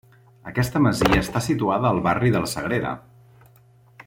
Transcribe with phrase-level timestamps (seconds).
[0.51, 2.99] Aquesta masia està situada al barri de la Sagrera.